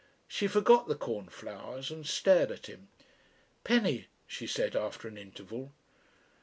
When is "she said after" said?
4.25-5.07